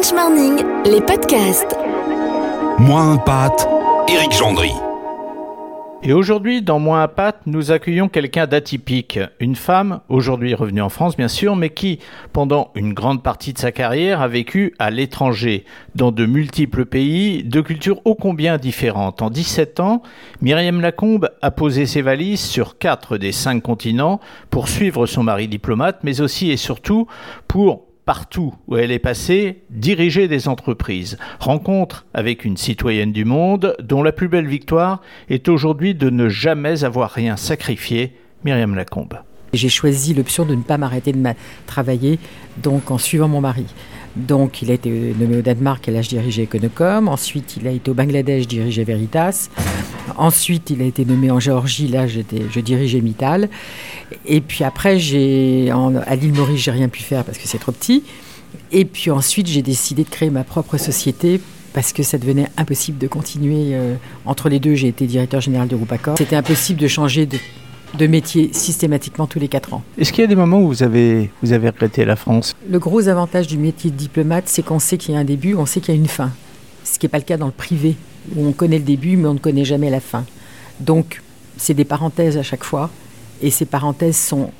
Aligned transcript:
French 0.00 0.12
Morning, 0.12 0.64
les 0.84 1.00
podcasts. 1.00 1.76
Moins 2.78 3.14
un 3.14 3.16
pâte, 3.16 3.68
Éric 4.08 4.30
Gendry. 4.32 4.70
Et 6.04 6.12
aujourd'hui, 6.12 6.62
dans 6.62 6.78
Moins 6.78 7.02
à 7.02 7.08
pâte, 7.08 7.40
nous 7.46 7.72
accueillons 7.72 8.08
quelqu'un 8.08 8.46
d'atypique. 8.46 9.18
Une 9.40 9.56
femme, 9.56 10.00
aujourd'hui 10.08 10.54
revenue 10.54 10.82
en 10.82 10.88
France 10.88 11.16
bien 11.16 11.26
sûr, 11.26 11.56
mais 11.56 11.70
qui, 11.70 11.98
pendant 12.32 12.70
une 12.76 12.94
grande 12.94 13.24
partie 13.24 13.52
de 13.52 13.58
sa 13.58 13.72
carrière, 13.72 14.22
a 14.22 14.28
vécu 14.28 14.72
à 14.78 14.90
l'étranger, 14.90 15.64
dans 15.96 16.12
de 16.12 16.26
multiples 16.26 16.84
pays, 16.84 17.42
de 17.42 17.60
cultures 17.60 18.00
ô 18.04 18.14
combien 18.14 18.56
différentes. 18.56 19.20
En 19.20 19.30
17 19.30 19.80
ans, 19.80 20.02
Myriam 20.42 20.80
Lacombe 20.80 21.30
a 21.42 21.50
posé 21.50 21.86
ses 21.86 22.02
valises 22.02 22.44
sur 22.44 22.78
quatre 22.78 23.16
des 23.16 23.32
cinq 23.32 23.64
continents 23.64 24.20
pour 24.50 24.68
suivre 24.68 25.06
son 25.06 25.24
mari 25.24 25.48
diplomate, 25.48 26.04
mais 26.04 26.20
aussi 26.20 26.52
et 26.52 26.56
surtout 26.56 27.08
pour 27.48 27.87
partout 28.08 28.54
où 28.68 28.78
elle 28.78 28.90
est 28.90 28.98
passée, 28.98 29.64
diriger 29.68 30.28
des 30.28 30.48
entreprises. 30.48 31.18
Rencontre 31.40 32.06
avec 32.14 32.46
une 32.46 32.56
citoyenne 32.56 33.12
du 33.12 33.26
monde 33.26 33.76
dont 33.82 34.02
la 34.02 34.12
plus 34.12 34.28
belle 34.28 34.46
victoire 34.46 35.02
est 35.28 35.46
aujourd'hui 35.46 35.94
de 35.94 36.08
ne 36.08 36.30
jamais 36.30 36.84
avoir 36.84 37.10
rien 37.10 37.36
sacrifié, 37.36 38.14
Myriam 38.46 38.74
Lacombe. 38.74 39.18
J'ai 39.52 39.68
choisi 39.68 40.14
l'option 40.14 40.46
de 40.46 40.54
ne 40.54 40.62
pas 40.62 40.78
m'arrêter 40.78 41.12
de 41.12 41.22
travailler, 41.66 42.18
donc 42.62 42.90
en 42.90 42.96
suivant 42.96 43.28
mon 43.28 43.42
mari. 43.42 43.66
Donc, 44.16 44.62
il 44.62 44.70
a 44.70 44.74
été 44.74 45.14
nommé 45.20 45.36
au 45.36 45.42
Danemark 45.42 45.86
et 45.86 45.92
là, 45.92 46.00
je 46.00 46.08
dirigeais 46.08 46.44
Econocom. 46.44 47.08
Ensuite, 47.08 47.58
il 47.58 47.68
a 47.68 47.72
été 47.72 47.90
au 47.90 47.94
Bangladesh, 47.94 48.44
je 48.48 48.82
Veritas. 48.82 49.50
Ensuite, 50.16 50.70
il 50.70 50.82
a 50.82 50.84
été 50.84 51.04
nommé 51.04 51.30
en 51.30 51.40
Géorgie, 51.40 51.88
là, 51.88 52.06
je 52.06 52.60
dirigeais 52.60 53.00
Mittal. 53.00 53.48
Et 54.26 54.40
puis 54.40 54.64
après, 54.64 54.98
j'ai, 54.98 55.70
à 56.06 56.16
l'île 56.16 56.34
Maurice, 56.34 56.62
j'ai 56.62 56.70
rien 56.70 56.88
pu 56.88 57.02
faire 57.02 57.24
parce 57.24 57.38
que 57.38 57.46
c'est 57.46 57.58
trop 57.58 57.72
petit. 57.72 58.04
Et 58.72 58.84
puis 58.84 59.10
ensuite, 59.10 59.46
j'ai 59.46 59.62
décidé 59.62 60.04
de 60.04 60.08
créer 60.08 60.30
ma 60.30 60.44
propre 60.44 60.78
société 60.78 61.40
parce 61.72 61.92
que 61.92 62.02
ça 62.02 62.18
devenait 62.18 62.48
impossible 62.56 62.98
de 62.98 63.06
continuer. 63.06 63.74
Euh, 63.74 63.94
entre 64.24 64.48
les 64.48 64.58
deux, 64.58 64.74
j'ai 64.74 64.88
été 64.88 65.06
directeur 65.06 65.40
général 65.40 65.68
de 65.68 65.76
groupe 65.76 65.92
Accor. 65.92 66.16
C'était 66.18 66.36
impossible 66.36 66.80
de 66.80 66.88
changer 66.88 67.26
de 67.26 67.38
de 67.96 68.06
métier 68.06 68.50
systématiquement 68.52 69.26
tous 69.26 69.38
les 69.38 69.48
4 69.48 69.72
ans. 69.74 69.82
Est-ce 69.96 70.12
qu'il 70.12 70.20
y 70.22 70.24
a 70.24 70.28
des 70.28 70.36
moments 70.36 70.60
où 70.60 70.68
vous 70.68 70.82
avez, 70.82 71.30
vous 71.42 71.52
avez 71.52 71.68
regretté 71.68 72.04
la 72.04 72.16
France? 72.16 72.54
Le 72.68 72.78
gros 72.78 73.08
avantage 73.08 73.46
du 73.46 73.56
métier 73.56 73.90
de 73.90 73.96
diplomate, 73.96 74.44
c'est 74.46 74.62
qu'on 74.62 74.78
sait 74.78 74.98
qu'il 74.98 75.14
y 75.14 75.16
a 75.16 75.20
un 75.20 75.24
début, 75.24 75.54
on 75.54 75.66
sait 75.66 75.80
qu'il 75.80 75.94
y 75.94 75.96
a 75.96 76.00
une 76.00 76.08
fin. 76.08 76.30
Ce 76.84 76.98
qui 76.98 77.06
n'est 77.06 77.10
pas 77.10 77.18
le 77.18 77.24
cas 77.24 77.36
dans 77.36 77.46
le 77.46 77.52
privé, 77.52 77.96
où 78.36 78.46
on 78.46 78.52
connaît 78.52 78.78
le 78.78 78.84
début, 78.84 79.16
mais 79.16 79.28
on 79.28 79.34
ne 79.34 79.38
connaît 79.38 79.64
jamais 79.64 79.90
la 79.90 80.00
fin. 80.00 80.24
Donc, 80.80 81.22
c'est 81.56 81.74
des 81.74 81.84
parenthèses 81.84 82.36
à 82.36 82.42
chaque 82.42 82.64
fois, 82.64 82.90
et 83.42 83.50
ces 83.50 83.66
parenthèses 83.66 84.16
sont 84.16 84.50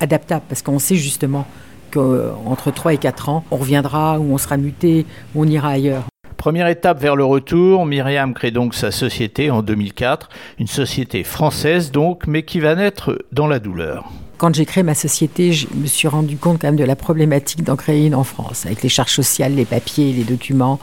adaptables, 0.00 0.44
parce 0.48 0.62
qu'on 0.62 0.78
sait 0.78 0.96
justement 0.96 1.46
qu'entre 1.90 2.70
3 2.70 2.94
et 2.94 2.98
4 2.98 3.28
ans, 3.28 3.44
on 3.50 3.56
reviendra, 3.56 4.18
ou 4.18 4.32
on 4.34 4.38
sera 4.38 4.56
muté, 4.56 5.06
ou 5.34 5.42
on 5.42 5.46
ira 5.46 5.70
ailleurs. 5.70 6.04
Première 6.36 6.68
étape 6.68 7.00
vers 7.00 7.16
le 7.16 7.24
retour, 7.24 7.84
Myriam 7.84 8.32
crée 8.32 8.52
donc 8.52 8.74
sa 8.74 8.92
société 8.92 9.50
en 9.50 9.62
2004, 9.62 10.28
une 10.60 10.68
société 10.68 11.24
française 11.24 11.90
donc, 11.90 12.26
mais 12.28 12.44
qui 12.44 12.60
va 12.60 12.76
naître 12.76 13.18
dans 13.32 13.48
la 13.48 13.58
douleur. 13.58 14.08
Quand 14.36 14.54
j'ai 14.54 14.64
créé 14.64 14.84
ma 14.84 14.94
société, 14.94 15.52
je 15.52 15.66
me 15.74 15.86
suis 15.86 16.06
rendu 16.06 16.36
compte 16.36 16.60
quand 16.60 16.68
même 16.68 16.76
de 16.76 16.84
la 16.84 16.94
problématique 16.94 17.64
d'en 17.64 17.74
créer 17.74 18.06
une 18.06 18.14
en 18.14 18.22
France, 18.22 18.66
avec 18.66 18.84
les 18.84 18.88
charges 18.88 19.14
sociales, 19.14 19.56
les 19.56 19.64
papiers, 19.64 20.12
les 20.12 20.22
documents. 20.22 20.78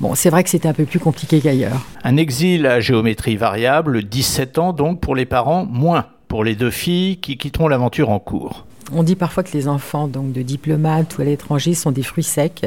Bon, 0.00 0.14
c'est 0.14 0.30
vrai 0.30 0.44
que 0.44 0.50
c'était 0.50 0.68
un 0.68 0.74
peu 0.74 0.84
plus 0.84 1.00
compliqué 1.00 1.40
qu'ailleurs. 1.40 1.84
Un 2.04 2.16
exil 2.16 2.66
à 2.66 2.78
géométrie 2.78 3.36
variable, 3.36 4.04
17 4.04 4.58
ans 4.58 4.72
donc 4.72 5.00
pour 5.00 5.16
les 5.16 5.26
parents, 5.26 5.66
moins 5.66 6.06
pour 6.28 6.44
les 6.44 6.54
deux 6.54 6.70
filles 6.70 7.16
qui 7.16 7.36
quitteront 7.36 7.66
l'aventure 7.66 8.10
en 8.10 8.20
cours. 8.20 8.64
On 8.92 9.02
dit 9.02 9.16
parfois 9.16 9.42
que 9.42 9.52
les 9.52 9.66
enfants 9.66 10.06
donc 10.06 10.32
de 10.32 10.42
diplomates 10.42 11.18
ou 11.18 11.22
à 11.22 11.24
l'étranger 11.24 11.74
sont 11.74 11.90
des 11.90 12.04
fruits 12.04 12.22
secs. 12.22 12.66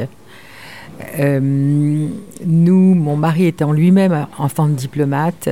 Euh, 1.18 1.40
nous, 1.40 2.94
mon 2.94 3.16
mari 3.16 3.46
étant 3.46 3.72
lui-même 3.72 4.26
enfant 4.38 4.68
de 4.68 4.74
diplomate, 4.74 5.48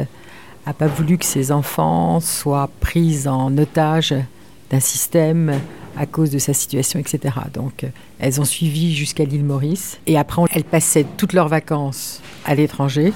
n'a 0.67 0.75
pas 0.75 0.87
voulu 0.87 1.17
que 1.17 1.25
ses 1.25 1.51
enfants 1.51 2.21
soient 2.21 2.71
pris 2.81 3.27
en 3.27 3.57
otage 3.57 4.15
d'un 4.71 4.81
système 4.81 5.55
à 6.01 6.07
cause 6.07 6.31
de 6.31 6.39
sa 6.39 6.55
situation, 6.55 6.99
etc. 6.99 7.35
Donc, 7.53 7.85
elles 8.21 8.41
ont 8.41 8.47
suivi 8.47 8.95
jusqu'à 8.95 9.25
l'île 9.25 9.45
Maurice. 9.45 10.01
Et 10.07 10.17
après, 10.17 10.43
elles 10.51 10.65
passaient 10.65 11.05
toutes 11.19 11.35
leurs 11.35 11.49
vacances 11.49 12.23
à 12.47 12.55
l'étranger. 12.55 13.13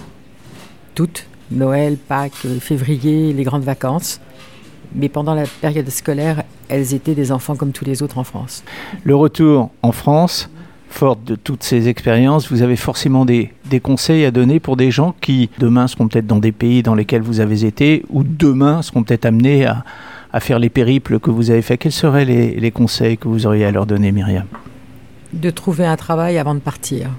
Toutes. 0.94 1.26
Noël, 1.50 1.96
Pâques, 1.96 2.46
février, 2.60 3.32
les 3.32 3.42
grandes 3.42 3.64
vacances. 3.64 4.20
Mais 4.94 5.08
pendant 5.08 5.34
la 5.34 5.44
période 5.46 5.88
scolaire, 5.88 6.42
elles 6.68 6.92
étaient 6.92 7.14
des 7.14 7.32
enfants 7.32 7.56
comme 7.56 7.72
tous 7.72 7.86
les 7.86 8.02
autres 8.02 8.18
en 8.18 8.24
France. 8.24 8.62
Le 9.02 9.16
retour 9.16 9.70
en 9.82 9.92
France, 9.92 10.50
forte 10.88 11.24
de 11.24 11.36
toutes 11.36 11.62
ces 11.62 11.88
expériences, 11.88 12.50
vous 12.52 12.60
avez 12.60 12.76
forcément 12.76 13.24
des, 13.24 13.50
conseils 13.82 14.26
à 14.26 14.30
donner 14.30 14.60
pour 14.60 14.76
des 14.76 14.90
gens 14.90 15.14
qui 15.22 15.48
demain 15.58 15.86
seront 15.86 16.08
peut-être 16.08 16.26
dans 16.26 16.38
des 16.38 16.52
pays 16.52 16.82
dans 16.82 16.94
lesquels 16.94 17.22
vous 17.22 17.40
avez 17.40 17.64
été 17.64 18.04
ou 18.10 18.24
demain 18.24 18.82
seront 18.82 19.02
peut-être 19.02 19.24
amenés 19.24 19.64
à, 19.64 19.84
faire 20.40 20.58
les 20.58 20.68
périples 20.68 21.20
que 21.20 21.30
vous 21.30 21.50
avez 21.50 21.62
fait. 21.62 21.78
Quels 21.78 21.92
seraient 21.92 22.24
les, 22.24 22.70
conseils 22.70 23.16
que 23.16 23.28
vous 23.28 23.46
auriez 23.46 23.64
à 23.64 23.70
leur 23.70 23.86
donner, 23.86 24.12
Myriam? 24.12 24.46
De 25.32 25.50
trouver 25.50 25.86
un 25.86 25.96
travail 25.96 26.38
avant 26.38 26.54
de 26.54 26.60
partir. 26.60 27.10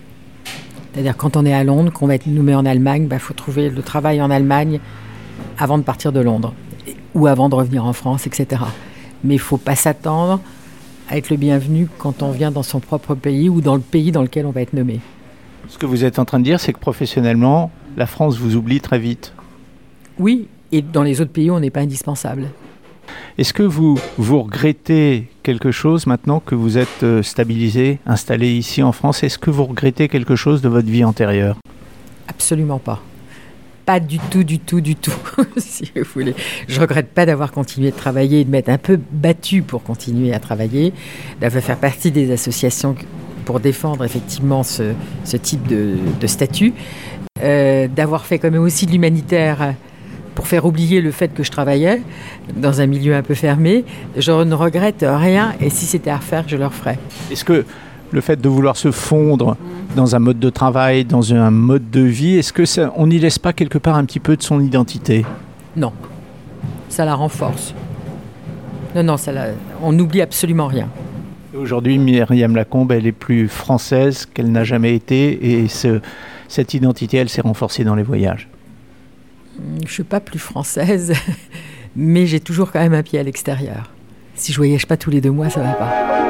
C'est-à-dire 0.93 1.17
quand 1.17 1.35
on 1.35 1.45
est 1.45 1.53
à 1.53 1.63
Londres, 1.63 1.91
qu'on 1.91 2.07
va 2.07 2.15
être 2.15 2.27
nommé 2.27 2.55
en 2.55 2.65
Allemagne, 2.65 3.03
il 3.03 3.07
bah, 3.07 3.19
faut 3.19 3.33
trouver 3.33 3.69
le 3.69 3.81
travail 3.81 4.21
en 4.21 4.29
Allemagne 4.31 4.79
avant 5.57 5.77
de 5.77 5.83
partir 5.83 6.11
de 6.11 6.19
Londres 6.19 6.53
ou 7.13 7.27
avant 7.27 7.49
de 7.49 7.55
revenir 7.55 7.85
en 7.85 7.93
France, 7.93 8.27
etc. 8.27 8.61
Mais 9.23 9.35
il 9.35 9.37
ne 9.37 9.41
faut 9.41 9.57
pas 9.57 9.75
s'attendre 9.75 10.39
à 11.09 11.17
être 11.17 11.29
le 11.29 11.37
bienvenu 11.37 11.87
quand 11.97 12.23
on 12.23 12.31
vient 12.31 12.51
dans 12.51 12.63
son 12.63 12.79
propre 12.79 13.15
pays 13.15 13.49
ou 13.49 13.61
dans 13.61 13.75
le 13.75 13.81
pays 13.81 14.11
dans 14.11 14.21
lequel 14.21 14.45
on 14.45 14.51
va 14.51 14.61
être 14.61 14.73
nommé. 14.73 14.99
Ce 15.67 15.77
que 15.77 15.85
vous 15.85 16.03
êtes 16.03 16.19
en 16.19 16.25
train 16.25 16.39
de 16.39 16.43
dire, 16.43 16.59
c'est 16.59 16.73
que 16.73 16.79
professionnellement, 16.79 17.71
la 17.97 18.05
France 18.05 18.37
vous 18.37 18.55
oublie 18.55 18.81
très 18.81 18.99
vite. 18.99 19.33
Oui, 20.19 20.47
et 20.71 20.81
dans 20.81 21.03
les 21.03 21.21
autres 21.21 21.31
pays, 21.31 21.51
on 21.51 21.59
n'est 21.59 21.69
pas 21.69 21.81
indispensable. 21.81 22.49
Est-ce 23.37 23.51
que 23.51 23.63
vous, 23.63 23.99
vous 24.17 24.43
regrettez 24.43 25.27
quelque 25.43 25.69
chose 25.69 26.07
maintenant 26.07 26.39
que 26.39 26.55
vous 26.55 26.77
êtes 26.77 27.03
euh, 27.03 27.21
stabilisé, 27.21 27.99
installé 28.05 28.47
ici 28.53 28.81
en 28.81 28.93
France? 28.93 29.23
Est-ce 29.23 29.37
que 29.37 29.49
vous 29.49 29.65
regrettez 29.65 30.07
quelque 30.07 30.37
chose 30.37 30.61
de 30.61 30.69
votre 30.69 30.87
vie 30.87 31.03
antérieure? 31.03 31.57
Absolument 32.29 32.79
pas. 32.79 33.01
Pas 33.85 33.99
du 33.99 34.19
tout, 34.19 34.45
du 34.45 34.59
tout, 34.59 34.79
du 34.79 34.95
tout, 34.95 35.11
si 35.57 35.91
vous 35.93 36.03
voulez. 36.13 36.33
Je 36.69 36.79
regrette 36.79 37.09
pas 37.09 37.25
d'avoir 37.25 37.51
continué 37.51 37.91
de 37.91 37.97
travailler 37.97 38.45
de 38.45 38.49
m'être 38.49 38.69
un 38.69 38.77
peu 38.77 38.97
battu 39.11 39.63
pour 39.63 39.83
continuer 39.83 40.33
à 40.33 40.39
travailler, 40.39 40.93
d'avoir 41.41 41.61
fait 41.61 41.75
partie 41.75 42.11
des 42.11 42.31
associations 42.31 42.95
pour 43.43 43.59
défendre 43.59 44.05
effectivement 44.05 44.63
ce, 44.63 44.93
type 45.41 45.67
de, 45.67 45.97
statut, 46.25 46.73
euh, 47.43 47.89
d'avoir 47.89 48.25
fait 48.25 48.39
quand 48.39 48.49
même 48.49 48.63
aussi 48.63 48.85
de 48.85 48.91
l'humanitaire 48.91 49.75
pour 50.35 50.47
faire 50.47 50.65
oublier 50.65 51.01
le 51.01 51.11
fait 51.11 51.33
que 51.33 51.43
je 51.43 51.49
travaillais 51.49 52.01
dans 52.55 52.81
un 52.81 52.85
milieu 52.85 53.15
un 53.15 53.23
peu 53.23 53.33
fermé. 53.33 53.85
Je 54.17 54.31
ne 54.31 54.53
regrette 54.53 55.05
rien 55.07 55.53
et 55.61 55.69
si 55.69 55.85
c'était 55.85 56.11
à 56.11 56.17
refaire, 56.17 56.43
je 56.47 56.57
le 56.57 56.65
referais. 56.65 56.99
Est-ce 57.31 57.45
que 57.45 57.65
le 58.11 58.21
fait 58.21 58.39
de 58.39 58.49
vouloir 58.49 58.77
se 58.77 58.91
fondre 58.91 59.57
dans 59.95 60.15
un 60.15 60.19
mode 60.19 60.39
de 60.39 60.49
travail, 60.49 61.05
dans 61.05 61.33
un 61.33 61.51
mode 61.51 61.89
de 61.89 62.01
vie, 62.01 62.37
est-ce 62.37 62.53
que 62.53 62.65
ça, 62.65 62.93
on 62.97 63.07
n'y 63.07 63.17
laisse 63.17 63.39
pas 63.39 63.53
quelque 63.53 63.77
part 63.77 63.95
un 63.95 64.05
petit 64.05 64.19
peu 64.19 64.35
de 64.35 64.43
son 64.43 64.59
identité? 64.59 65.25
Non, 65.75 65.93
ça 66.89 67.05
la 67.05 67.15
renforce. 67.15 67.73
Non, 68.93 69.03
non, 69.03 69.17
ça 69.17 69.31
on 69.81 69.91
n'oublie 69.91 70.21
absolument 70.21 70.67
rien. 70.67 70.87
Aujourd'hui, 71.57 71.97
Myriam 71.97 72.55
Lacombe, 72.55 72.91
elle 72.91 73.07
est 73.07 73.13
plus 73.13 73.47
française 73.47 74.25
qu'elle 74.25 74.51
n'a 74.51 74.65
jamais 74.65 74.93
été, 74.93 75.61
et 75.61 75.67
ce, 75.69 76.01
cette 76.47 76.73
identité, 76.73 77.17
elle 77.17 77.29
s'est 77.29 77.41
renforcée 77.41 77.83
dans 77.83 77.95
les 77.95 78.03
voyages. 78.03 78.49
Je 79.85 79.91
suis 79.91 80.03
pas 80.03 80.19
plus 80.19 80.39
française, 80.39 81.13
mais 81.95 82.25
j'ai 82.25 82.39
toujours 82.39 82.71
quand 82.71 82.79
même 82.79 82.93
un 82.93 83.03
pied 83.03 83.19
à 83.19 83.23
l'extérieur. 83.23 83.91
Si 84.35 84.51
je 84.51 84.57
voyage 84.57 84.85
pas 84.85 84.97
tous 84.97 85.09
les 85.09 85.21
deux 85.21 85.31
mois, 85.31 85.49
ça 85.49 85.61
va 85.61 85.73
pas. 85.73 86.24